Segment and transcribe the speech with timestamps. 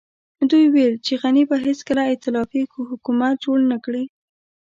[0.49, 2.61] دوی ويل چې غني به هېڅکله ائتلافي
[2.91, 4.05] حکومت جوړ نه کړي.